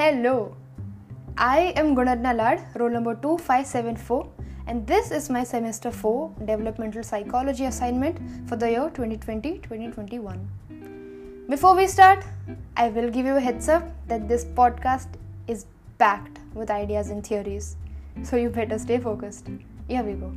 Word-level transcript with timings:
Hello, 0.00 0.56
I 1.36 1.74
am 1.76 1.94
Gunarna 1.94 2.34
Lad, 2.34 2.64
roll 2.76 2.88
number 2.88 3.14
2574, 3.16 4.26
and 4.66 4.86
this 4.86 5.10
is 5.10 5.28
my 5.28 5.44
semester 5.44 5.90
4 5.90 6.36
developmental 6.46 7.02
psychology 7.02 7.66
assignment 7.66 8.16
for 8.48 8.56
the 8.56 8.70
year 8.70 8.88
2020 8.94 9.58
2021. 9.58 11.44
Before 11.50 11.76
we 11.76 11.86
start, 11.86 12.24
I 12.78 12.88
will 12.88 13.10
give 13.10 13.26
you 13.26 13.36
a 13.36 13.40
heads 13.40 13.68
up 13.68 13.90
that 14.08 14.26
this 14.26 14.46
podcast 14.46 15.08
is 15.46 15.66
packed 15.98 16.38
with 16.54 16.70
ideas 16.70 17.10
and 17.10 17.22
theories, 17.22 17.76
so 18.22 18.36
you 18.36 18.48
better 18.48 18.78
stay 18.78 18.96
focused. 18.98 19.50
Here 19.86 20.02
we 20.02 20.14
go. 20.14 20.32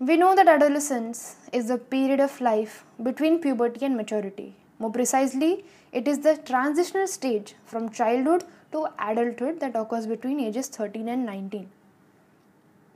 We 0.00 0.16
know 0.16 0.34
that 0.34 0.48
adolescence 0.48 1.36
is 1.52 1.68
the 1.68 1.78
period 1.78 2.18
of 2.18 2.40
life 2.40 2.84
between 3.00 3.38
puberty 3.38 3.86
and 3.86 3.96
maturity. 3.96 4.56
More 4.80 4.90
precisely, 4.90 5.64
it 5.92 6.08
is 6.08 6.18
the 6.18 6.36
transitional 6.36 7.06
stage 7.06 7.54
from 7.64 7.90
childhood 7.90 8.42
to 8.72 8.88
adulthood 8.98 9.60
that 9.60 9.76
occurs 9.76 10.08
between 10.08 10.40
ages 10.40 10.66
13 10.66 11.08
and 11.08 11.24
19. 11.24 11.70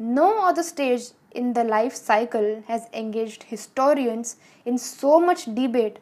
No 0.00 0.44
other 0.44 0.64
stage 0.64 1.10
in 1.30 1.52
the 1.52 1.62
life 1.62 1.94
cycle 1.94 2.64
has 2.66 2.88
engaged 2.92 3.44
historians 3.44 4.36
in 4.64 4.76
so 4.76 5.20
much 5.20 5.44
debate 5.54 6.00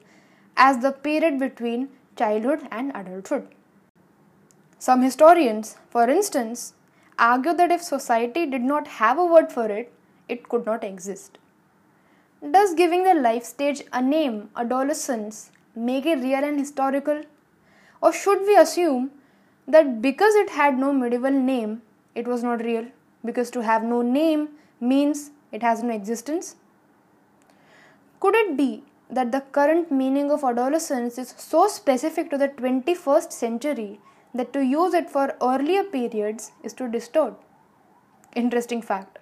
as 0.57 0.79
the 0.79 0.93
period 0.93 1.39
between 1.39 1.91
childhood 2.17 2.67
and 2.71 2.91
adulthood. 2.95 3.49
Some 4.79 5.03
historians, 5.03 5.77
for 5.91 6.09
instance, 6.09 6.73
argue 7.19 7.53
that 7.53 7.71
if 7.71 7.83
society 7.83 8.47
did 8.47 8.63
not 8.63 8.87
have 8.87 9.19
a 9.19 9.27
word 9.27 9.53
for 9.53 9.67
it, 9.67 9.93
it 10.29 10.49
could 10.49 10.67
not 10.67 10.85
exist. 10.85 11.39
Does 12.51 12.75
giving 12.75 13.05
the 13.05 13.15
life 13.15 13.45
stage 13.45 13.83
a 13.93 14.03
name, 14.03 14.51
adolescence, 14.57 15.51
make 15.75 16.07
it 16.07 16.19
real 16.19 16.45
and 16.45 16.59
historical? 16.59 17.23
Or 18.03 18.13
should 18.13 18.41
we 18.41 18.57
assume 18.57 19.11
that 19.67 20.03
because 20.03 20.35
it 20.35 20.51
had 20.51 20.79
no 20.79 20.93
medieval 20.93 21.31
name, 21.31 21.83
it 22.15 22.29
was 22.29 22.43
not 22.43 22.63
real? 22.63 22.87
Because 23.25 23.51
to 23.53 23.63
have 23.63 23.83
no 23.83 24.03
name 24.03 24.51
means 24.81 25.31
it 25.51 25.63
has 25.63 25.83
no 25.83 25.95
existence? 25.95 26.57
Could 28.21 28.35
it 28.35 28.57
be 28.57 28.85
that 29.09 29.33
the 29.33 29.41
current 29.41 29.91
meaning 29.91 30.31
of 30.31 30.45
adolescence 30.45 31.19
is 31.19 31.35
so 31.37 31.69
specific 31.69 32.31
to 32.31 32.39
the 32.39 32.49
21st 32.49 33.33
century 33.33 34.01
that 34.35 34.53
to 34.53 34.61
use 34.61 34.95
it 34.95 35.09
for 35.09 35.35
earlier 35.41 35.85
periods 35.85 36.53
is 36.63 36.73
to 36.75 36.89
distort? 36.89 37.35
Interesting 38.35 38.83
fact 38.83 39.19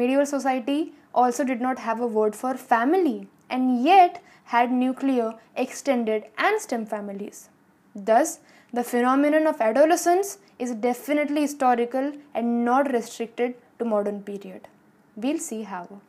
medieval 0.00 0.26
society 0.26 0.92
also 1.14 1.44
did 1.44 1.60
not 1.60 1.78
have 1.78 2.00
a 2.00 2.06
word 2.18 2.34
for 2.34 2.54
family 2.54 3.28
and 3.48 3.82
yet 3.84 4.22
had 4.52 4.72
nuclear, 4.72 5.34
extended, 5.56 6.24
and 6.36 6.60
stem 6.60 6.84
families. 6.84 7.48
Thus, 7.94 8.40
the 8.72 8.82
phenomenon 8.82 9.46
of 9.46 9.60
adolescence 9.60 10.38
is 10.58 10.74
definitely 10.74 11.42
historical 11.42 12.12
and 12.34 12.64
not 12.64 12.92
restricted 12.92 13.54
to 13.78 13.84
modern 13.84 14.22
period. 14.22 14.66
We'll 15.14 15.38
see 15.38 15.62
how. 15.62 16.00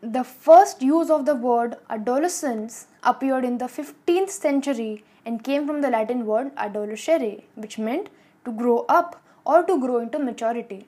The 0.00 0.24
first 0.24 0.82
use 0.82 1.10
of 1.10 1.26
the 1.26 1.34
word 1.34 1.76
adolescence 1.90 2.86
appeared 3.02 3.44
in 3.44 3.58
the 3.58 3.66
15th 3.66 4.30
century 4.30 5.04
and 5.24 5.42
came 5.42 5.66
from 5.66 5.80
the 5.80 5.90
Latin 5.90 6.26
word 6.26 6.52
adolescere, 6.56 7.42
which 7.56 7.78
meant 7.78 8.08
to 8.44 8.52
grow 8.52 8.84
up 8.88 9.20
or 9.44 9.62
to 9.64 9.78
grow 9.80 9.98
into 9.98 10.18
maturity. 10.18 10.86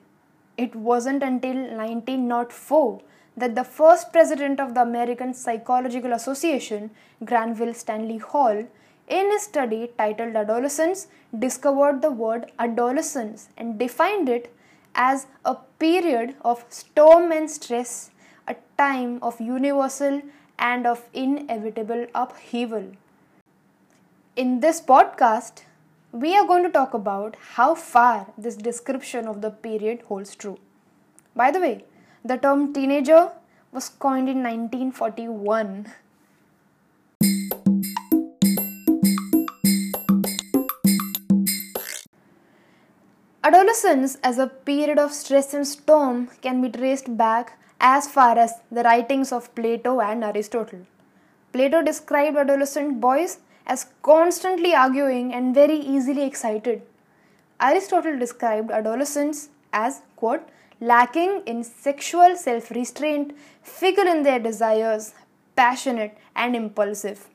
It 0.57 0.75
wasn't 0.75 1.23
until 1.23 1.55
1904 1.55 3.01
that 3.37 3.55
the 3.55 3.63
first 3.63 4.13
president 4.13 4.59
of 4.59 4.73
the 4.73 4.81
American 4.81 5.33
Psychological 5.33 6.13
Association, 6.13 6.91
Granville 7.23 7.73
Stanley 7.73 8.17
Hall, 8.17 8.65
in 9.07 9.31
his 9.31 9.43
study 9.43 9.91
titled 9.97 10.35
Adolescence, 10.35 11.07
discovered 11.37 12.01
the 12.01 12.11
word 12.11 12.51
adolescence 12.57 13.49
and 13.57 13.77
defined 13.77 14.29
it 14.29 14.53
as 14.95 15.27
a 15.43 15.55
period 15.77 16.35
of 16.41 16.65
storm 16.69 17.31
and 17.31 17.51
stress, 17.51 18.11
a 18.47 18.55
time 18.77 19.19
of 19.21 19.39
universal 19.41 20.21
and 20.57 20.87
of 20.87 21.03
inevitable 21.13 22.07
upheaval. 22.15 22.91
In 24.35 24.61
this 24.61 24.81
podcast, 24.81 25.63
we 26.23 26.33
are 26.33 26.47
going 26.47 26.63
to 26.63 26.69
talk 26.69 26.93
about 26.93 27.35
how 27.55 27.75
far 27.75 28.27
this 28.37 28.55
description 28.55 29.27
of 29.27 29.41
the 29.41 29.49
period 29.49 30.01
holds 30.07 30.33
true. 30.33 30.57
By 31.35 31.51
the 31.51 31.59
way, 31.59 31.83
the 32.23 32.37
term 32.37 32.71
teenager 32.73 33.31
was 33.73 33.89
coined 33.89 34.29
in 34.29 34.41
1941. 34.41 35.91
Adolescence 43.43 44.17
as 44.23 44.37
a 44.37 44.47
period 44.47 44.97
of 44.97 45.11
stress 45.11 45.53
and 45.53 45.67
storm 45.67 46.29
can 46.41 46.61
be 46.61 46.69
traced 46.69 47.17
back 47.17 47.59
as 47.81 48.07
far 48.07 48.39
as 48.39 48.53
the 48.71 48.83
writings 48.83 49.33
of 49.33 49.53
Plato 49.53 49.99
and 49.99 50.23
Aristotle. 50.23 50.87
Plato 51.51 51.81
described 51.81 52.37
adolescent 52.37 53.01
boys 53.01 53.39
as 53.65 53.87
constantly 54.01 54.73
arguing 54.73 55.33
and 55.33 55.53
very 55.55 55.77
easily 55.77 56.23
excited. 56.23 56.81
Aristotle 57.59 58.17
described 58.19 58.71
adolescents 58.71 59.49
as, 59.73 60.01
quote, 60.15 60.47
lacking 60.79 61.41
in 61.45 61.63
sexual 61.63 62.35
self 62.35 62.69
restraint, 62.71 63.35
fickle 63.61 64.07
in 64.07 64.23
their 64.23 64.39
desires, 64.39 65.13
passionate, 65.55 66.17
and 66.35 66.55
impulsive. 66.55 67.27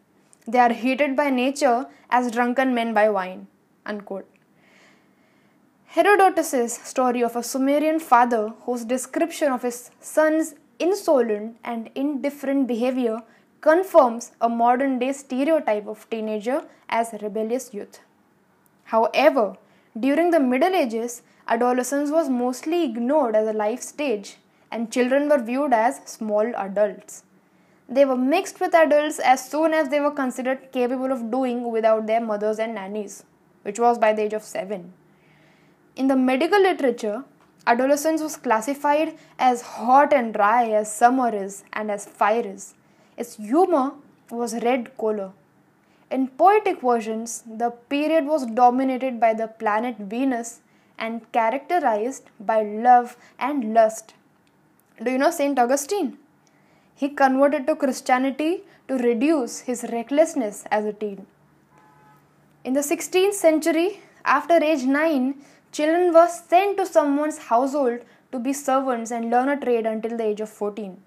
They 0.46 0.58
are 0.58 0.72
hated 0.72 1.16
by 1.16 1.30
nature 1.30 1.86
as 2.10 2.30
drunken 2.30 2.74
men 2.74 2.92
by 2.92 3.08
wine. 3.08 3.46
Unquote. 3.86 4.28
Herodotus' 5.86 6.74
story 6.74 7.22
of 7.22 7.34
a 7.34 7.42
Sumerian 7.42 7.98
father 7.98 8.52
whose 8.62 8.84
description 8.84 9.50
of 9.52 9.62
his 9.62 9.90
son's 10.00 10.54
insolent 10.78 11.56
and 11.64 11.90
indifferent 11.94 12.68
behavior 12.68 13.22
confirms 13.60 14.32
a 14.40 14.48
modern 14.48 14.98
day 14.98 15.12
stereotype 15.12 15.86
of 15.86 16.08
teenager 16.08 16.62
as 16.88 17.14
rebellious 17.20 17.74
youth. 17.74 18.00
However, 18.84 19.56
during 19.98 20.30
the 20.30 20.40
Middle 20.40 20.74
Ages, 20.74 21.22
adolescence 21.46 22.10
was 22.10 22.28
mostly 22.28 22.84
ignored 22.84 23.36
as 23.36 23.48
a 23.48 23.52
life 23.52 23.82
stage 23.82 24.36
and 24.70 24.90
children 24.90 25.28
were 25.28 25.42
viewed 25.42 25.72
as 25.72 26.00
small 26.04 26.52
adults. 26.56 27.24
They 27.88 28.04
were 28.04 28.16
mixed 28.16 28.60
with 28.60 28.74
adults 28.74 29.18
as 29.18 29.48
soon 29.48 29.74
as 29.74 29.88
they 29.88 30.00
were 30.00 30.12
considered 30.12 30.70
capable 30.72 31.12
of 31.12 31.30
doing 31.30 31.70
without 31.70 32.06
their 32.06 32.20
mothers 32.20 32.60
and 32.60 32.74
nannies, 32.74 33.24
which 33.62 33.80
was 33.80 33.98
by 33.98 34.12
the 34.12 34.22
age 34.22 34.32
of 34.32 34.44
7. 34.44 34.92
In 35.96 36.06
the 36.06 36.16
medical 36.16 36.62
literature, 36.62 37.24
adolescence 37.66 38.22
was 38.22 38.36
classified 38.36 39.18
as 39.38 39.62
hot 39.62 40.12
and 40.12 40.32
dry 40.32 40.70
as 40.70 40.94
summer 40.94 41.34
is 41.34 41.64
and 41.72 41.90
as 41.90 42.06
fire 42.06 42.46
is. 42.46 42.74
Its 43.22 43.36
humor 43.36 43.86
was 44.30 44.52
red 44.64 44.84
choler. 44.96 45.32
In 46.10 46.28
poetic 46.42 46.80
versions, 46.80 47.42
the 47.62 47.70
period 47.92 48.24
was 48.24 48.46
dominated 48.60 49.20
by 49.24 49.32
the 49.40 49.48
planet 49.62 49.96
Venus 50.12 50.60
and 50.98 51.30
characterized 51.30 52.30
by 52.40 52.62
love 52.62 53.18
and 53.38 53.74
lust. 53.74 54.14
Do 55.02 55.10
you 55.10 55.18
know 55.18 55.30
Saint 55.30 55.58
Augustine? 55.58 56.16
He 56.94 57.10
converted 57.10 57.66
to 57.66 57.76
Christianity 57.76 58.62
to 58.88 58.96
reduce 58.96 59.60
his 59.60 59.84
recklessness 59.92 60.64
as 60.70 60.86
a 60.86 60.94
teen. 60.94 61.26
In 62.64 62.72
the 62.72 62.86
16th 62.92 63.34
century, 63.34 64.00
after 64.24 64.64
age 64.70 64.84
9, 64.84 65.34
children 65.72 66.14
were 66.14 66.28
sent 66.28 66.78
to 66.78 66.86
someone's 66.86 67.38
household 67.52 68.00
to 68.32 68.38
be 68.38 68.54
servants 68.54 69.10
and 69.10 69.30
learn 69.30 69.50
a 69.50 69.60
trade 69.60 69.84
until 69.84 70.16
the 70.16 70.24
age 70.24 70.40
of 70.40 70.48
14 70.48 70.98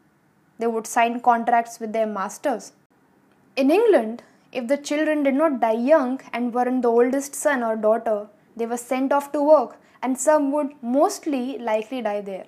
they 0.59 0.67
would 0.67 0.87
sign 0.87 1.19
contracts 1.19 1.79
with 1.79 1.93
their 1.93 2.05
masters. 2.05 2.73
In 3.55 3.71
England, 3.71 4.23
if 4.51 4.67
the 4.67 4.77
children 4.77 5.23
did 5.23 5.33
not 5.33 5.59
die 5.59 5.71
young 5.71 6.21
and 6.31 6.53
weren't 6.53 6.83
the 6.83 6.89
oldest 6.89 7.33
son 7.35 7.63
or 7.63 7.75
daughter, 7.75 8.27
they 8.55 8.65
were 8.65 8.77
sent 8.77 9.11
off 9.11 9.31
to 9.31 9.41
work, 9.41 9.77
and 10.01 10.17
some 10.17 10.51
would 10.51 10.71
mostly 10.81 11.57
likely 11.57 12.01
die 12.01 12.21
there. 12.21 12.45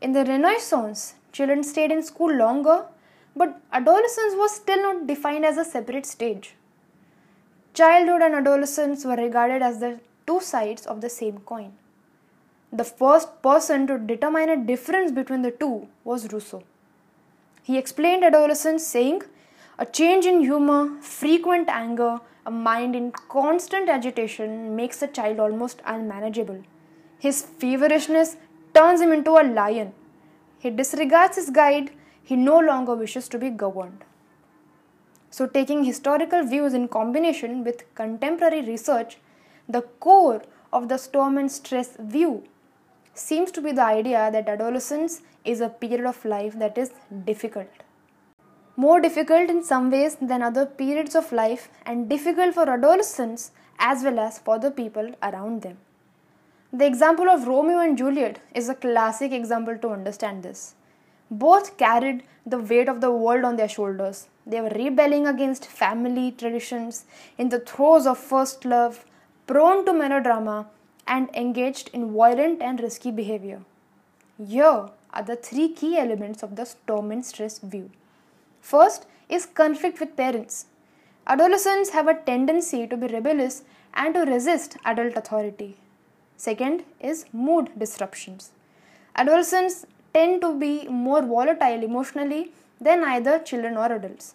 In 0.00 0.12
the 0.12 0.24
Renaissance, 0.24 1.14
children 1.32 1.64
stayed 1.64 1.90
in 1.90 2.02
school 2.02 2.32
longer, 2.34 2.86
but 3.34 3.60
adolescence 3.72 4.34
was 4.34 4.54
still 4.54 4.82
not 4.82 5.06
defined 5.06 5.44
as 5.44 5.56
a 5.56 5.64
separate 5.64 6.06
stage. 6.06 6.54
Childhood 7.74 8.22
and 8.22 8.34
adolescence 8.34 9.04
were 9.04 9.16
regarded 9.16 9.62
as 9.62 9.78
the 9.78 10.00
two 10.26 10.40
sides 10.40 10.84
of 10.86 11.00
the 11.00 11.08
same 11.08 11.38
coin. 11.38 11.72
The 12.72 12.84
first 12.84 13.40
person 13.40 13.86
to 13.86 13.98
determine 13.98 14.50
a 14.50 14.56
difference 14.56 15.10
between 15.10 15.42
the 15.42 15.50
two 15.50 15.88
was 16.04 16.30
Rousseau. 16.32 16.64
He 17.68 17.76
explained 17.76 18.24
adolescence, 18.24 18.86
saying, 18.86 19.24
A 19.78 19.84
change 19.84 20.24
in 20.24 20.40
humor, 20.40 20.98
frequent 21.02 21.68
anger, 21.68 22.18
a 22.46 22.50
mind 22.50 22.96
in 22.96 23.12
constant 23.12 23.90
agitation 23.90 24.74
makes 24.74 25.02
a 25.02 25.06
child 25.06 25.38
almost 25.38 25.82
unmanageable. 25.84 26.62
His 27.18 27.42
feverishness 27.42 28.38
turns 28.72 29.02
him 29.02 29.12
into 29.12 29.32
a 29.32 29.44
lion. 29.60 29.92
he 30.58 30.70
disregards 30.70 31.36
his 31.36 31.50
guide, 31.50 31.90
he 32.24 32.36
no 32.36 32.58
longer 32.58 32.94
wishes 32.94 33.28
to 33.28 33.38
be 33.38 33.50
governed. 33.50 34.02
So, 35.30 35.46
taking 35.46 35.84
historical 35.84 36.44
views 36.44 36.72
in 36.72 36.88
combination 36.88 37.64
with 37.64 37.84
contemporary 37.94 38.62
research, 38.62 39.18
the 39.68 39.82
core 40.06 40.42
of 40.72 40.88
the 40.88 40.96
storm 40.96 41.36
and 41.36 41.52
stress 41.52 41.96
view 41.98 42.44
seems 43.18 43.50
to 43.52 43.60
be 43.60 43.72
the 43.72 43.82
idea 43.82 44.30
that 44.30 44.48
adolescence 44.48 45.22
is 45.44 45.60
a 45.60 45.68
period 45.68 46.06
of 46.06 46.24
life 46.24 46.58
that 46.58 46.78
is 46.78 46.92
difficult. 47.24 47.84
More 48.76 49.00
difficult 49.00 49.50
in 49.50 49.64
some 49.64 49.90
ways 49.90 50.16
than 50.20 50.42
other 50.42 50.64
periods 50.64 51.14
of 51.16 51.32
life, 51.32 51.68
and 51.84 52.08
difficult 52.08 52.54
for 52.54 52.68
adolescents 52.70 53.50
as 53.78 54.02
well 54.04 54.18
as 54.20 54.38
for 54.38 54.58
the 54.58 54.70
people 54.70 55.10
around 55.22 55.62
them. 55.62 55.78
The 56.72 56.86
example 56.86 57.28
of 57.28 57.48
Romeo 57.48 57.78
and 57.78 57.96
Juliet 57.96 58.40
is 58.54 58.68
a 58.68 58.74
classic 58.74 59.32
example 59.32 59.78
to 59.78 59.88
understand 59.88 60.42
this. 60.42 60.74
Both 61.30 61.76
carried 61.76 62.24
the 62.46 62.58
weight 62.58 62.88
of 62.88 63.00
the 63.00 63.10
world 63.10 63.44
on 63.44 63.56
their 63.56 63.68
shoulders. 63.68 64.28
They 64.46 64.60
were 64.60 64.70
rebelling 64.70 65.26
against 65.26 65.66
family 65.66 66.30
traditions 66.32 67.04
in 67.36 67.48
the 67.48 67.60
throes 67.60 68.06
of 68.06 68.18
first 68.18 68.64
love, 68.64 69.04
prone 69.46 69.84
to 69.86 69.92
melodrama, 69.92 70.66
and 71.08 71.34
engaged 71.34 71.90
in 71.92 72.12
violent 72.12 72.62
and 72.62 72.80
risky 72.80 73.10
behavior. 73.10 73.60
Here 74.38 74.90
are 75.12 75.22
the 75.22 75.36
three 75.36 75.68
key 75.70 75.96
elements 75.98 76.42
of 76.42 76.54
the 76.56 76.66
storm 76.66 77.10
and 77.10 77.24
stress 77.24 77.58
view. 77.58 77.90
First 78.60 79.06
is 79.28 79.46
conflict 79.46 79.98
with 80.00 80.16
parents. 80.16 80.66
Adolescents 81.26 81.90
have 81.90 82.08
a 82.08 82.14
tendency 82.14 82.86
to 82.86 82.96
be 82.96 83.08
rebellious 83.08 83.62
and 83.94 84.14
to 84.14 84.20
resist 84.20 84.76
adult 84.84 85.16
authority. 85.16 85.76
Second 86.36 86.84
is 87.00 87.24
mood 87.32 87.70
disruptions. 87.78 88.50
Adolescents 89.16 89.86
tend 90.14 90.40
to 90.42 90.54
be 90.58 90.86
more 90.88 91.22
volatile 91.22 91.82
emotionally 91.82 92.52
than 92.80 93.02
either 93.02 93.38
children 93.38 93.76
or 93.76 93.92
adults. 93.92 94.34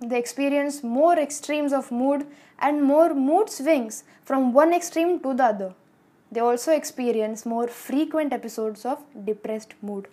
They 0.00 0.18
experience 0.18 0.82
more 0.82 1.18
extremes 1.18 1.72
of 1.72 1.90
mood 1.90 2.26
and 2.58 2.82
more 2.82 3.14
mood 3.14 3.48
swings 3.50 4.04
from 4.24 4.52
one 4.52 4.74
extreme 4.74 5.20
to 5.20 5.32
the 5.34 5.44
other. 5.44 5.74
They 6.32 6.40
also 6.40 6.72
experience 6.72 7.44
more 7.44 7.68
frequent 7.68 8.32
episodes 8.32 8.86
of 8.86 9.04
depressed 9.26 9.74
mood. 9.82 10.08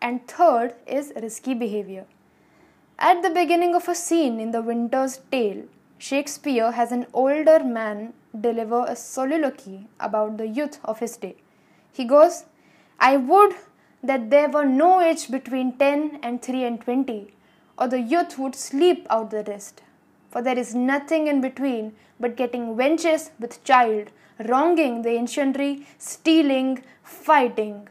And 0.00 0.26
third 0.28 0.76
is 0.86 1.12
risky 1.20 1.54
behavior. 1.54 2.06
At 3.00 3.22
the 3.22 3.30
beginning 3.30 3.74
of 3.74 3.88
a 3.88 3.96
scene 3.96 4.38
in 4.38 4.52
The 4.52 4.62
Winter's 4.62 5.18
Tale, 5.32 5.64
Shakespeare 5.98 6.70
has 6.70 6.92
an 6.92 7.06
older 7.12 7.64
man 7.64 8.12
deliver 8.40 8.84
a 8.86 8.94
soliloquy 8.94 9.88
about 9.98 10.38
the 10.38 10.46
youth 10.46 10.78
of 10.84 11.00
his 11.00 11.16
day. 11.16 11.34
He 11.92 12.04
goes, 12.04 12.44
I 13.00 13.16
would 13.16 13.56
that 14.04 14.30
there 14.30 14.48
were 14.48 14.64
no 14.64 15.00
age 15.00 15.28
between 15.28 15.76
10 15.78 16.20
and 16.22 16.40
3 16.40 16.62
and 16.62 16.80
20, 16.80 17.34
or 17.76 17.88
the 17.88 18.00
youth 18.00 18.38
would 18.38 18.54
sleep 18.54 19.04
out 19.10 19.32
the 19.32 19.42
rest. 19.42 19.82
For 20.30 20.42
there 20.42 20.58
is 20.58 20.76
nothing 20.76 21.26
in 21.26 21.40
between 21.40 21.96
but 22.20 22.36
getting 22.36 22.76
wenches 22.76 23.30
with 23.38 23.62
child, 23.64 24.10
wronging 24.46 25.02
the 25.02 25.10
ancientry, 25.10 25.86
stealing, 25.98 26.82
fighting. 27.02 27.88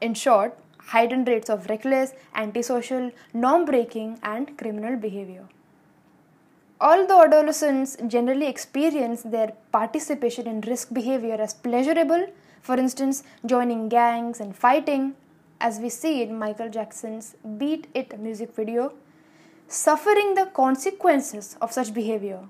In 0.00 0.14
short, 0.14 0.58
heightened 0.88 1.28
rates 1.28 1.48
of 1.48 1.68
reckless, 1.68 2.12
antisocial, 2.34 3.10
norm 3.32 3.64
breaking, 3.64 4.18
and 4.22 4.56
criminal 4.58 4.96
behavior. 4.96 5.44
Although 6.80 7.22
adolescents 7.22 7.96
generally 8.08 8.46
experience 8.46 9.22
their 9.22 9.52
participation 9.70 10.48
in 10.48 10.60
risk 10.62 10.92
behavior 10.92 11.34
as 11.34 11.54
pleasurable, 11.54 12.26
for 12.60 12.76
instance, 12.76 13.22
joining 13.46 13.88
gangs 13.88 14.40
and 14.40 14.56
fighting, 14.56 15.14
as 15.60 15.78
we 15.78 15.88
see 15.88 16.22
in 16.22 16.36
Michael 16.36 16.68
Jackson's 16.68 17.36
Beat 17.56 17.86
It 17.94 18.18
music 18.18 18.54
video, 18.54 18.94
suffering 19.68 20.34
the 20.34 20.46
consequences 20.46 21.56
of 21.60 21.72
such 21.72 21.94
behavior 21.94 22.40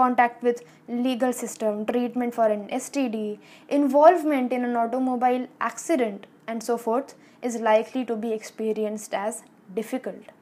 contact 0.00 0.42
with 0.48 0.62
legal 0.88 1.32
system 1.42 1.84
treatment 1.92 2.34
for 2.38 2.48
an 2.56 2.64
std 2.80 3.38
involvement 3.80 4.52
in 4.58 4.64
an 4.70 4.76
automobile 4.84 5.46
accident 5.60 6.26
and 6.46 6.62
so 6.70 6.78
forth 6.86 7.14
is 7.42 7.62
likely 7.70 8.04
to 8.10 8.16
be 8.26 8.32
experienced 8.40 9.14
as 9.26 9.42
difficult 9.80 10.34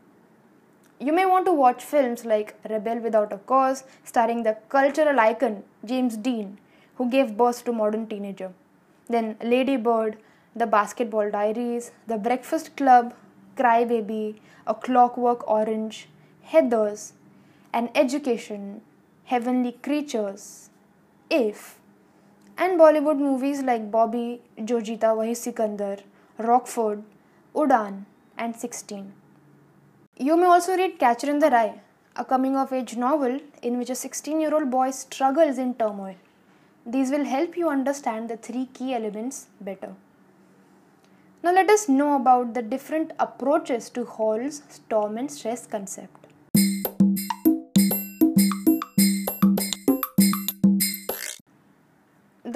you 0.98 1.12
may 1.12 1.26
want 1.26 1.44
to 1.44 1.52
watch 1.52 1.84
films 1.84 2.24
like 2.24 2.54
Rebel 2.70 3.00
Without 3.00 3.30
a 3.30 3.36
Cause, 3.36 3.84
starring 4.02 4.44
the 4.44 4.56
cultural 4.70 5.20
icon 5.20 5.62
James 5.84 6.16
Dean, 6.16 6.58
who 6.94 7.10
gave 7.10 7.36
birth 7.36 7.64
to 7.66 7.72
modern 7.72 8.06
teenager. 8.06 8.52
Then 9.06 9.36
Lady 9.42 9.76
Bird, 9.76 10.16
The 10.54 10.66
Basketball 10.66 11.30
Diaries, 11.30 11.90
The 12.06 12.16
Breakfast 12.16 12.76
Club, 12.76 13.12
Cry 13.56 13.84
Baby, 13.84 14.40
A 14.66 14.74
Clockwork 14.74 15.46
Orange, 15.46 16.08
Heathers, 16.50 17.12
An 17.74 17.90
Education, 17.94 18.80
Heavenly 19.30 19.72
Creatures, 19.82 20.70
If, 21.28 21.80
and 22.56 22.78
Bollywood 22.78 23.18
movies 23.18 23.60
like 23.60 23.90
Bobby, 23.90 24.40
Jo 24.64 24.76
Jeeta 24.80 25.16
Wahi 25.16 25.34
Sikandar, 25.34 25.96
Rockford, 26.38 27.02
Udaan, 27.52 28.04
and 28.38 28.54
16. 28.54 29.12
You 30.16 30.36
may 30.36 30.46
also 30.46 30.76
read 30.76 31.00
Catcher 31.00 31.28
in 31.28 31.40
the 31.40 31.50
Rye, 31.50 31.80
a 32.14 32.24
coming 32.24 32.54
of 32.54 32.72
age 32.72 32.96
novel 32.96 33.40
in 33.62 33.78
which 33.78 33.90
a 33.90 33.96
16 33.96 34.40
year 34.40 34.54
old 34.54 34.70
boy 34.70 34.92
struggles 34.92 35.58
in 35.58 35.74
turmoil. 35.74 36.14
These 36.86 37.10
will 37.10 37.24
help 37.24 37.56
you 37.56 37.68
understand 37.68 38.30
the 38.30 38.36
three 38.36 38.66
key 38.66 38.94
elements 38.94 39.48
better. 39.60 39.96
Now, 41.42 41.52
let 41.52 41.68
us 41.68 41.88
know 41.88 42.14
about 42.14 42.54
the 42.54 42.62
different 42.62 43.10
approaches 43.18 43.90
to 43.90 44.04
Hall's 44.04 44.62
storm 44.68 45.18
and 45.18 45.28
stress 45.28 45.66
concept. 45.66 46.25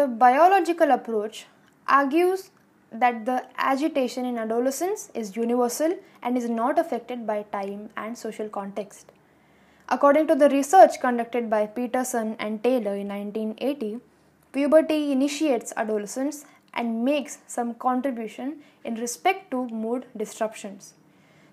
The 0.00 0.06
biological 0.06 0.93
approach 0.93 1.47
argues 1.87 2.50
that 2.91 3.26
the 3.26 3.44
agitation 3.58 4.25
in 4.25 4.38
adolescence 4.38 5.11
is 5.12 5.37
universal 5.37 5.94
and 6.23 6.38
is 6.38 6.49
not 6.49 6.79
affected 6.79 7.26
by 7.26 7.43
time 7.52 7.91
and 7.99 8.17
social 8.17 8.49
context. 8.49 9.12
According 9.91 10.26
to 10.29 10.35
the 10.35 10.49
research 10.49 10.99
conducted 11.02 11.50
by 11.50 11.67
Petersen 11.67 12.35
and 12.38 12.64
Taylor 12.64 12.94
in 12.97 13.08
1980, 13.08 14.00
puberty 14.52 15.12
initiates 15.12 15.75
adolescence 15.76 16.47
and 16.73 17.05
makes 17.05 17.37
some 17.47 17.75
contribution 17.75 18.62
in 18.83 18.95
respect 18.95 19.50
to 19.50 19.69
mood 19.69 20.07
disruptions. 20.16 20.95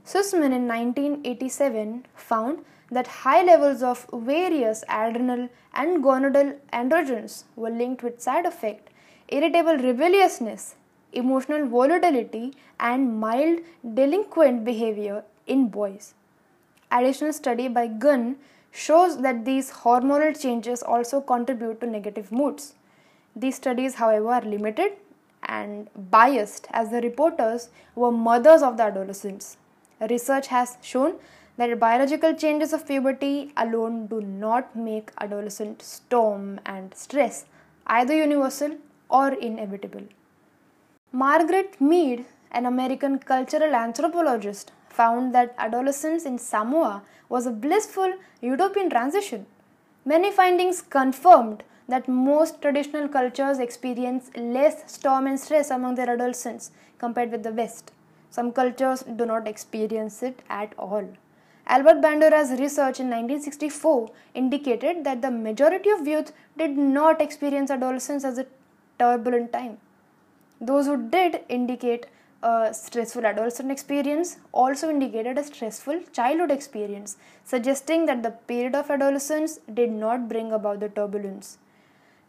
Susman 0.06 0.54
in 0.54 0.70
1987 0.70 2.06
found 2.16 2.64
that 2.92 3.08
high 3.08 3.44
levels 3.44 3.84
of 3.84 4.06
various 4.14 4.84
adrenal 4.88 5.50
and 5.74 6.04
gonadal 6.04 6.58
androgens 6.72 7.44
were 7.56 7.70
linked 7.70 8.04
with 8.04 8.22
side 8.22 8.46
effect, 8.46 8.90
irritable 9.28 9.78
rebelliousness, 9.78 10.76
emotional 11.12 11.68
volatility, 11.68 12.54
and 12.80 13.20
mild 13.20 13.60
delinquent 13.94 14.64
behavior 14.64 15.24
in 15.46 15.68
boys. 15.68 16.14
Additional 16.92 17.34
study 17.34 17.68
by 17.68 17.88
Gunn 17.88 18.38
shows 18.72 19.22
that 19.22 19.44
these 19.44 19.72
hormonal 19.72 20.40
changes 20.40 20.84
also 20.84 21.20
contribute 21.20 21.82
to 21.82 21.88
negative 21.88 22.32
moods. 22.32 22.76
These 23.36 23.56
studies, 23.56 23.96
however, 23.96 24.30
are 24.30 24.42
limited 24.42 24.94
and 25.44 25.90
biased 26.10 26.68
as 26.72 26.92
the 26.92 27.02
reporters 27.02 27.70
were 27.96 28.12
mothers 28.12 28.62
of 28.62 28.78
the 28.78 28.84
adolescents. 28.84 29.58
Research 30.10 30.48
has 30.48 30.78
shown 30.82 31.16
that 31.58 31.80
biological 31.80 32.34
changes 32.34 32.72
of 32.74 32.88
puberty 32.88 33.52
alone 33.58 34.08
do 34.08 34.22
not 34.22 34.76
make 34.76 35.12
adolescent 35.20 35.82
storm 35.82 36.60
and 36.66 36.94
stress 36.94 37.46
either 37.88 38.16
universal 38.16 38.78
or 39.10 39.34
inevitable. 39.34 40.04
Margaret 41.12 41.80
Mead, 41.82 42.26
an 42.52 42.66
American 42.66 43.18
cultural 43.18 43.76
anthropologist, 43.76 44.72
found 44.90 45.34
that 45.34 45.56
adolescence 45.58 46.26
in 46.26 46.38
Samoa 46.38 47.04
was 47.30 47.46
a 47.46 47.52
blissful 47.52 48.14
utopian 48.42 48.90
transition. 48.90 49.46
Many 50.06 50.32
findings 50.32 50.82
confirmed 50.82 51.64
that 51.88 52.08
most 52.08 52.62
traditional 52.62 53.08
cultures 53.08 53.60
experience 53.60 54.30
less 54.36 54.92
storm 54.92 55.28
and 55.28 55.40
stress 55.40 55.72
among 55.72 55.96
their 55.96 56.10
adolescents 56.10 56.72
compared 56.98 57.32
with 57.32 57.44
the 57.44 57.52
West. 57.52 57.92
Some 58.30 58.52
cultures 58.52 59.04
do 59.04 59.26
not 59.26 59.48
experience 59.48 60.22
it 60.22 60.42
at 60.50 60.74
all. 60.78 61.08
Albert 61.70 62.02
Bandura's 62.02 62.52
research 62.52 63.02
in 63.02 63.10
1964 63.10 64.10
indicated 64.34 65.04
that 65.04 65.22
the 65.22 65.30
majority 65.30 65.90
of 65.90 66.08
youth 66.08 66.32
did 66.58 66.78
not 66.78 67.22
experience 67.22 67.70
adolescence 67.70 68.24
as 68.24 68.38
a 68.38 68.46
turbulent 68.98 69.52
time. 69.52 69.78
Those 70.62 70.86
who 70.86 71.10
did 71.10 71.42
indicate 71.50 72.06
a 72.42 72.74
stressful 72.74 73.26
adolescent 73.26 73.70
experience 73.70 74.38
also 74.54 74.90
indicated 74.90 75.38
a 75.38 75.44
stressful 75.44 76.04
childhood 76.14 76.52
experience, 76.52 77.18
suggesting 77.44 78.06
that 78.06 78.24
the 78.24 78.32
period 78.32 78.74
of 78.74 78.90
adolescence 78.90 79.60
did 79.74 79.92
not 79.92 80.30
bring 80.30 80.54
about 80.54 80.80
the 80.80 80.88
turbulence. 80.88 81.58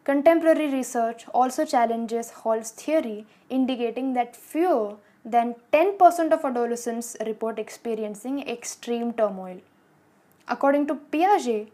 Contemporary 0.02 0.68
research 0.68 1.26
also 1.32 1.64
challenges 1.64 2.30
Hall's 2.30 2.70
theory, 2.72 3.26
indicating 3.50 4.14
that 4.14 4.34
fewer 4.34 4.96
than 5.24 5.54
10% 5.72 6.32
of 6.32 6.44
adolescents 6.44 7.16
report 7.26 7.58
experiencing 7.58 8.46
extreme 8.48 9.12
turmoil. 9.12 9.60
According 10.48 10.86
to 10.86 10.94
Piaget, 10.94 11.68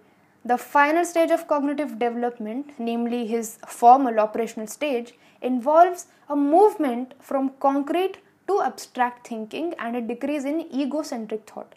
the 0.44 0.58
final 0.58 1.04
stage 1.04 1.30
of 1.30 1.46
cognitive 1.46 1.98
development, 1.98 2.72
namely 2.78 3.26
his 3.26 3.58
formal 3.66 4.20
operational 4.20 4.66
stage, 4.66 5.14
involves 5.40 6.06
a 6.28 6.36
movement 6.36 7.14
from 7.20 7.50
concrete 7.60 8.18
to 8.46 8.60
abstract 8.60 9.26
thinking 9.26 9.74
and 9.78 9.96
a 9.96 10.00
decrease 10.00 10.44
in 10.44 10.60
egocentric 10.72 11.48
thought. 11.48 11.74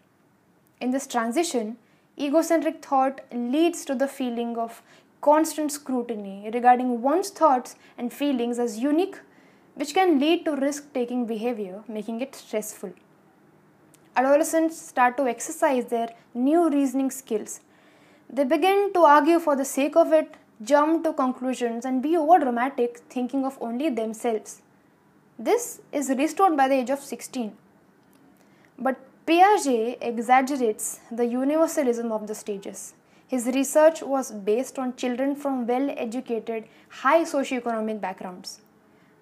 In 0.81 0.91
this 0.91 1.07
transition, 1.07 1.77
egocentric 2.19 2.83
thought 2.83 3.21
leads 3.31 3.85
to 3.85 3.95
the 3.95 4.07
feeling 4.07 4.57
of 4.57 4.81
constant 5.21 5.71
scrutiny 5.71 6.49
regarding 6.53 7.01
one's 7.01 7.29
thoughts 7.29 7.75
and 7.97 8.11
feelings 8.11 8.59
as 8.59 8.79
unique, 8.79 9.17
which 9.77 9.93
can 9.93 10.19
lead 10.19 10.43
to 10.45 10.55
risk 10.55 10.91
taking 10.93 11.25
behavior, 11.25 11.83
making 11.87 12.19
it 12.21 12.33
stressful. 12.35 12.91
Adolescents 14.15 14.81
start 14.81 15.15
to 15.17 15.27
exercise 15.27 15.85
their 15.85 16.09
new 16.33 16.69
reasoning 16.69 17.11
skills. 17.11 17.59
They 18.27 18.43
begin 18.43 18.91
to 18.93 19.01
argue 19.01 19.39
for 19.39 19.55
the 19.55 19.65
sake 19.65 19.95
of 19.95 20.11
it, 20.11 20.33
jump 20.63 21.03
to 21.03 21.13
conclusions, 21.13 21.85
and 21.85 22.01
be 22.01 22.17
over 22.17 22.39
dramatic, 22.39 22.97
thinking 23.09 23.45
of 23.45 23.57
only 23.61 23.89
themselves. 23.89 24.61
This 25.37 25.81
is 25.91 26.09
restored 26.09 26.57
by 26.57 26.67
the 26.67 26.75
age 26.75 26.89
of 26.89 26.99
16. 26.99 27.55
But 28.79 28.97
Piaget 29.27 29.97
exaggerates 30.01 30.99
the 31.11 31.25
universalism 31.25 32.11
of 32.11 32.25
the 32.25 32.33
stages. 32.33 32.95
His 33.27 33.45
research 33.45 34.01
was 34.01 34.31
based 34.31 34.79
on 34.79 34.95
children 34.95 35.35
from 35.35 35.67
well 35.67 35.93
educated, 35.95 36.65
high 36.89 37.23
socioeconomic 37.23 38.01
backgrounds. 38.01 38.61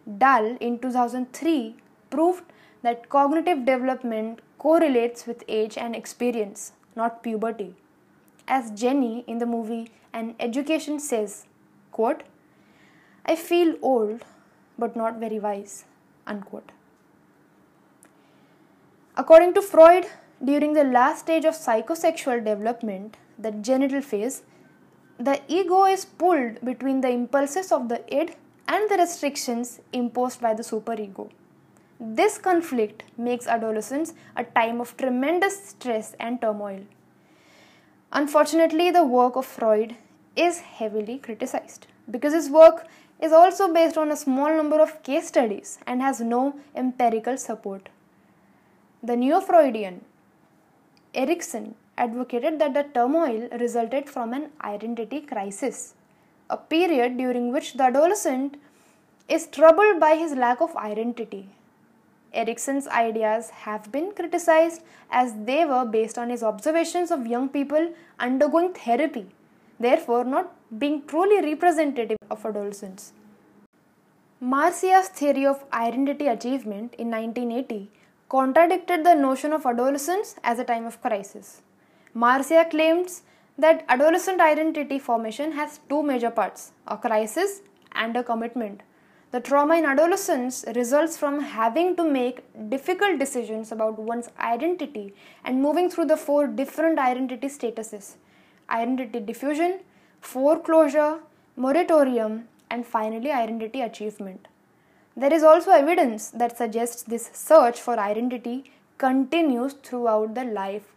Dahl 0.06 0.58
in 0.60 0.80
2003 0.80 1.76
proved 2.10 2.44
that 2.84 3.10
cognitive 3.10 3.66
development 3.66 4.40
correlates 4.60 5.26
with 5.26 5.44
age 5.48 5.78
and 5.78 5.96
experience, 5.96 6.74
not 6.96 7.24
puberty. 7.24 7.76
As 8.48 8.72
Jenny 8.72 9.24
in 9.28 9.40
the 9.40 9.46
movie 9.46 9.92
An 10.14 10.36
Education 10.40 11.00
says, 11.00 11.46
quote, 11.92 12.24
I 13.26 13.36
feel 13.36 13.76
old 13.82 14.24
but 14.78 14.96
not 14.96 15.20
very 15.20 15.40
wise. 15.40 15.86
Unquote. 16.28 16.72
According 19.18 19.54
to 19.54 19.62
Freud, 19.62 20.06
during 20.44 20.74
the 20.74 20.84
last 20.84 21.22
stage 21.22 21.46
of 21.46 21.54
psychosexual 21.54 22.44
development, 22.44 23.18
the 23.40 23.52
genital 23.52 24.02
phase, 24.02 24.44
the 25.18 25.42
ego 25.48 25.86
is 25.86 26.06
pulled 26.06 26.64
between 26.64 27.02
the 27.02 27.10
impulses 27.10 27.72
of 27.72 27.88
the 27.88 28.04
id 28.14 28.36
and 28.67 28.89
the 28.89 28.98
restrictions 28.98 29.79
imposed 29.93 30.41
by 30.41 30.53
the 30.53 30.63
superego. 30.63 31.29
This 32.00 32.38
conflict 32.38 33.03
makes 33.17 33.48
adolescence 33.48 34.13
a 34.36 34.43
time 34.43 34.81
of 34.81 34.98
tremendous 34.98 35.69
stress 35.69 36.15
and 36.19 36.41
turmoil. 36.41 36.81
Unfortunately, 38.12 38.91
the 38.91 39.03
work 39.03 39.36
of 39.36 39.45
Freud 39.45 39.95
is 40.36 40.60
heavily 40.60 41.17
criticized 41.17 41.88
because 42.10 42.34
his 42.34 42.50
work 42.50 42.88
is 43.22 43.31
also 43.31 43.74
based 43.74 43.98
on 43.98 44.12
a 44.12 44.17
small 44.17 44.55
number 44.55 44.79
of 44.81 45.01
case 45.03 45.27
studies 45.27 45.79
and 45.88 46.01
has 46.01 46.19
no 46.19 46.55
empirical 46.75 47.38
support. 47.38 47.89
The 49.01 49.15
neo 49.15 49.39
Freudian 49.39 50.01
Erikson 51.13 51.75
advocated 51.98 52.60
that 52.60 52.74
the 52.74 52.84
turmoil 52.84 53.48
resulted 53.60 54.10
from 54.10 54.34
an 54.34 54.50
identity 54.62 55.22
crisis, 55.22 55.95
a 56.50 56.58
period 56.58 57.18
during 57.18 57.52
which 57.52 57.74
the 57.74 57.84
adolescent 57.84 58.58
is 59.28 59.48
troubled 59.48 60.00
by 60.00 60.16
his 60.16 60.34
lack 60.34 60.62
of 60.62 60.75
identity. 60.75 61.50
Erikson's 62.34 62.88
ideas 62.88 63.50
have 63.50 63.92
been 63.92 64.12
criticized 64.12 64.82
as 65.10 65.34
they 65.46 65.66
were 65.66 65.86
based 65.86 66.18
on 66.18 66.30
his 66.30 66.44
observations 66.44 67.10
of 67.10 67.25
young 67.25 67.48
people 67.50 67.94
undergoing 68.20 68.74
therapy, 68.74 69.28
therefore, 69.80 70.24
not 70.24 70.54
being 70.78 71.06
truly 71.08 71.42
representative 71.42 72.18
of 72.30 72.46
adolescents. 72.46 73.14
Marcia's 74.42 75.08
theory 75.08 75.46
of 75.46 75.64
identity 75.74 76.28
achievement 76.28 76.94
in 76.96 77.10
1980 77.10 77.90
contradicted 78.28 79.06
the 79.06 79.16
notion 79.16 79.54
of 79.54 79.66
adolescence 79.66 80.36
as 80.44 80.60
a 80.60 80.64
time 80.66 80.86
of 80.86 81.02
crisis. 81.02 81.62
Marcia 82.14 82.66
claims 82.70 83.22
that 83.58 83.86
adolescent 83.88 84.42
identity 84.42 85.00
formation 85.00 85.54
has 85.54 85.80
two 85.90 86.04
major 86.04 86.30
parts 86.30 86.72
a 86.88 86.98
crisis 86.98 87.62
and 87.94 88.16
a 88.18 88.24
commitment. 88.24 88.82
The 89.32 89.40
trauma 89.40 89.76
in 89.76 89.86
adolescence 89.86 90.64
results 90.76 91.18
from 91.18 91.42
having 91.42 91.96
to 91.98 92.04
make 92.04 92.44
difficult 92.70 93.20
decisions 93.20 93.72
about 93.72 94.00
one's 94.00 94.30
identity 94.40 95.14
and 95.44 95.62
moving 95.62 95.90
through 95.90 96.06
the 96.06 96.18
four 96.18 96.48
different 96.48 97.00
identity 97.00 97.48
statuses 97.48 98.16
identity 98.70 99.20
diffusion, 99.20 99.80
foreclosure, 100.22 101.20
moratorium, 101.56 102.48
and 102.70 102.86
finally 102.86 103.32
identity 103.32 103.82
achievement. 103.82 104.48
There 105.16 105.34
is 105.34 105.44
also 105.44 105.72
evidence 105.72 106.30
that 106.32 106.58
suggests 106.58 107.04
this 107.04 107.30
search 107.34 107.80
for 107.80 108.00
identity 108.00 108.72
continues 108.98 109.74
throughout 109.74 110.34
the 110.36 110.44
life 110.44 110.94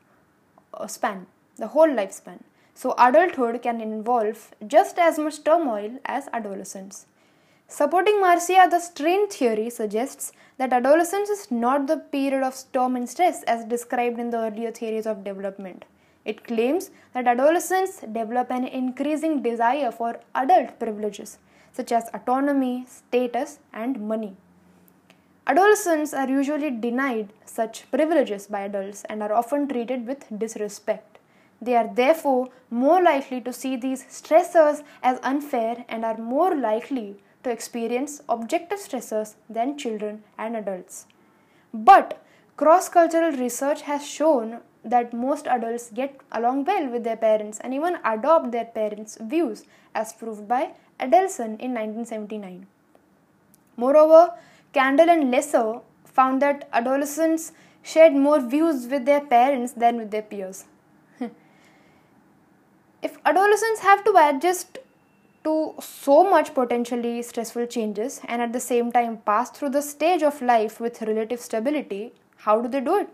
uh, 0.74 0.86
span, 0.86 1.26
the 1.58 1.68
whole 1.68 1.88
lifespan. 1.88 2.40
So, 2.74 2.94
adulthood 2.96 3.60
can 3.62 3.80
involve 3.80 4.52
just 4.66 4.98
as 4.98 5.18
much 5.18 5.42
turmoil 5.42 5.98
as 6.04 6.28
adolescence. 6.32 7.06
Supporting 7.66 8.20
Marcia, 8.20 8.66
the 8.70 8.78
strain 8.78 9.28
theory 9.28 9.68
suggests 9.68 10.32
that 10.56 10.72
adolescence 10.72 11.28
is 11.28 11.50
not 11.50 11.86
the 11.86 11.98
period 11.98 12.42
of 12.42 12.54
storm 12.54 12.96
and 12.96 13.08
stress 13.08 13.42
as 13.42 13.64
described 13.64 14.18
in 14.18 14.30
the 14.30 14.38
earlier 14.38 14.70
theories 14.70 15.06
of 15.06 15.24
development. 15.24 15.84
It 16.24 16.44
claims 16.44 16.90
that 17.12 17.26
adolescents 17.26 18.00
develop 18.00 18.50
an 18.50 18.64
increasing 18.64 19.42
desire 19.42 19.90
for 19.90 20.20
adult 20.34 20.78
privileges 20.78 21.38
such 21.72 21.92
as 21.92 22.10
autonomy, 22.12 22.86
status, 22.88 23.58
and 23.72 24.00
money. 24.00 24.36
Adolescents 25.46 26.12
are 26.12 26.28
usually 26.28 26.70
denied 26.70 27.32
such 27.44 27.90
privileges 27.90 28.46
by 28.46 28.62
adults 28.62 29.04
and 29.04 29.22
are 29.22 29.32
often 29.32 29.68
treated 29.68 30.06
with 30.06 30.26
disrespect. 30.38 31.17
They 31.60 31.74
are 31.74 31.88
therefore 31.92 32.48
more 32.70 33.02
likely 33.02 33.40
to 33.40 33.52
see 33.52 33.76
these 33.76 34.04
stressors 34.04 34.82
as 35.02 35.18
unfair 35.22 35.84
and 35.88 36.04
are 36.04 36.16
more 36.16 36.54
likely 36.54 37.16
to 37.42 37.50
experience 37.50 38.22
objective 38.28 38.78
stressors 38.78 39.34
than 39.48 39.78
children 39.78 40.22
and 40.36 40.56
adults. 40.56 41.06
But 41.72 42.22
cross 42.56 42.88
cultural 42.88 43.32
research 43.32 43.82
has 43.82 44.06
shown 44.06 44.60
that 44.84 45.12
most 45.12 45.46
adults 45.46 45.90
get 45.90 46.20
along 46.32 46.64
well 46.64 46.88
with 46.88 47.04
their 47.04 47.16
parents 47.16 47.58
and 47.60 47.74
even 47.74 47.98
adopt 48.04 48.52
their 48.52 48.64
parents' 48.64 49.18
views, 49.20 49.64
as 49.94 50.12
proved 50.12 50.46
by 50.48 50.72
Adelson 51.00 51.58
in 51.60 51.74
1979. 51.74 52.66
Moreover, 53.76 54.34
Kandel 54.72 55.08
and 55.08 55.30
Lesser 55.30 55.80
found 56.04 56.42
that 56.42 56.68
adolescents 56.72 57.52
shared 57.82 58.14
more 58.14 58.40
views 58.40 58.86
with 58.86 59.04
their 59.04 59.20
parents 59.20 59.72
than 59.72 59.96
with 59.96 60.10
their 60.10 60.22
peers. 60.22 60.64
If 63.00 63.16
adolescents 63.24 63.80
have 63.80 64.02
to 64.04 64.14
adjust 64.16 64.78
to 65.44 65.74
so 65.80 66.28
much 66.28 66.52
potentially 66.52 67.22
stressful 67.22 67.66
changes 67.66 68.20
and 68.24 68.42
at 68.42 68.52
the 68.52 68.58
same 68.58 68.90
time 68.90 69.18
pass 69.18 69.50
through 69.50 69.70
the 69.70 69.82
stage 69.82 70.22
of 70.22 70.42
life 70.42 70.80
with 70.80 71.00
relative 71.02 71.40
stability, 71.40 72.12
how 72.38 72.60
do 72.60 72.68
they 72.68 72.80
do 72.80 72.96
it? 72.96 73.08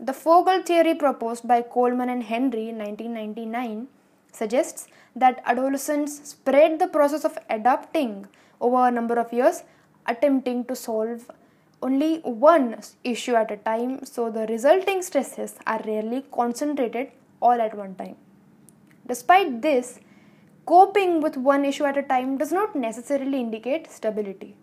The 0.00 0.14
focal 0.14 0.62
theory 0.62 0.94
proposed 0.94 1.46
by 1.46 1.60
Coleman 1.60 2.08
and 2.08 2.22
Hendry 2.22 2.70
in 2.70 2.78
1999 2.78 3.88
suggests 4.32 4.88
that 5.14 5.42
adolescents 5.44 6.30
spread 6.30 6.78
the 6.78 6.88
process 6.88 7.24
of 7.24 7.38
adapting 7.50 8.26
over 8.62 8.88
a 8.88 8.90
number 8.90 9.18
of 9.18 9.32
years 9.32 9.62
attempting 10.06 10.64
to 10.64 10.74
solve 10.74 11.30
only 11.82 12.20
one 12.20 12.80
issue 13.04 13.34
at 13.34 13.50
a 13.50 13.56
time, 13.58 14.04
so 14.06 14.30
the 14.30 14.46
resulting 14.46 15.02
stresses 15.02 15.56
are 15.66 15.82
rarely 15.86 16.24
concentrated 16.32 17.10
all 17.40 17.60
at 17.60 17.76
one 17.76 17.94
time. 17.94 18.16
Despite 19.08 19.62
this, 19.62 20.00
coping 20.66 21.20
with 21.20 21.36
one 21.36 21.64
issue 21.64 21.84
at 21.84 21.96
a 21.96 22.02
time 22.02 22.38
does 22.38 22.50
not 22.50 22.74
necessarily 22.74 23.38
indicate 23.38 23.88
stability. 23.88 24.56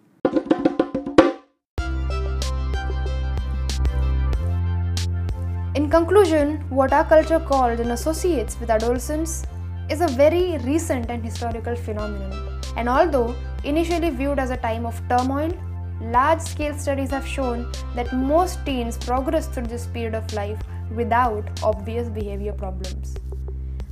In 5.76 5.90
conclusion, 5.90 6.58
what 6.70 6.92
our 6.92 7.06
culture 7.06 7.40
calls 7.40 7.80
and 7.80 7.94
associates 7.94 8.60
with 8.60 8.70
adolescence 8.70 9.46
is 9.90 10.02
a 10.02 10.08
very 10.08 10.58
recent 10.58 11.10
and 11.10 11.24
historical 11.24 11.78
phenomenon. 11.78 12.60
And 12.76 12.90
although 12.90 13.34
initially 13.64 14.10
viewed 14.10 14.40
as 14.40 14.50
a 14.50 14.58
time 14.58 14.86
of 14.86 15.02
turmoil, 15.08 15.58
large 16.02 16.42
scale 16.42 16.78
studies 16.78 17.12
have 17.12 17.26
shown 17.26 17.72
that 17.96 18.12
most 18.14 18.66
teens 18.66 18.98
progress 18.98 19.48
through 19.48 19.68
this 19.68 19.88
period 19.88 20.16
of 20.16 20.34
life 20.34 20.62
without 20.94 21.48
obvious 21.64 22.10
behavior 22.10 22.52
problems. 22.52 23.16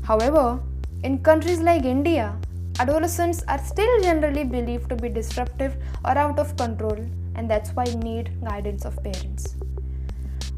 However, 0.04 0.60
in 1.04 1.20
countries 1.20 1.60
like 1.62 1.84
India, 1.84 2.38
adolescents 2.80 3.44
are 3.48 3.60
still 3.60 4.02
generally 4.02 4.44
believed 4.44 4.90
to 4.90 4.96
be 4.96 5.10
disruptive 5.10 5.76
or 6.06 6.18
out 6.18 6.40
of 6.40 6.56
control, 6.58 6.98
and 7.36 7.50
that's 7.50 7.72
why 7.72 7.84
need 7.84 8.32
guidance 8.44 8.86
of 8.86 9.02
parents. 9.04 9.56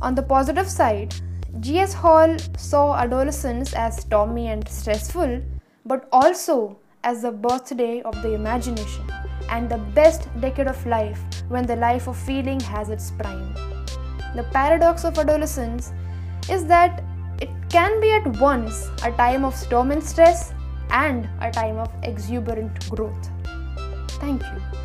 On 0.01 0.15
the 0.15 0.23
positive 0.23 0.69
side, 0.69 1.13
G.S. 1.59 1.93
Hall 1.93 2.35
saw 2.57 2.95
adolescence 2.95 3.73
as 3.73 3.97
stormy 4.01 4.47
and 4.47 4.67
stressful, 4.67 5.41
but 5.85 6.07
also 6.11 6.79
as 7.03 7.21
the 7.21 7.31
birthday 7.31 8.01
of 8.01 8.21
the 8.21 8.33
imagination 8.33 9.05
and 9.49 9.69
the 9.69 9.77
best 9.77 10.27
decade 10.39 10.67
of 10.67 10.85
life 10.85 11.21
when 11.49 11.65
the 11.65 11.75
life 11.75 12.07
of 12.07 12.17
feeling 12.17 12.59
has 12.61 12.89
its 12.89 13.11
prime. 13.11 13.53
The 14.35 14.47
paradox 14.51 15.03
of 15.03 15.19
adolescence 15.19 15.93
is 16.49 16.65
that 16.65 17.03
can 17.73 17.99
be 17.99 18.11
at 18.11 18.27
once 18.37 18.91
a 19.03 19.11
time 19.13 19.43
of 19.43 19.55
storm 19.55 19.89
and 19.89 20.03
stress 20.03 20.53
and 20.91 21.27
a 21.41 21.49
time 21.49 21.79
of 21.79 21.91
exuberant 22.03 22.87
growth. 22.87 23.31
Thank 24.21 24.43
you. 24.43 24.82